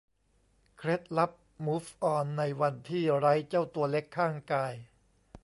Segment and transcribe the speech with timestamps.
[0.77, 1.31] เคล็ดลับ
[1.65, 4.73] มูฟออนในวันที่ไร้เจ้าตัวเล็กข้างกาย